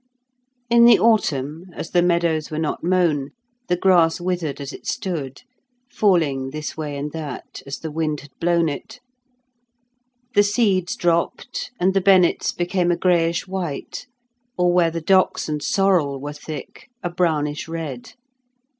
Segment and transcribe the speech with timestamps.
[0.67, 3.29] In the autumn, as the meadows were not mown,
[3.67, 5.43] the grass withered as it stood,
[5.91, 8.99] falling this way and that, as the wind had blown it;
[10.33, 14.07] the seeds dropped, and the bennets became a greyish white,
[14.57, 18.15] or, where the docks and sorrel were thick, a brownish red.